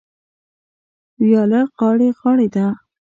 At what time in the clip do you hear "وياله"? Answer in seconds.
1.21-1.61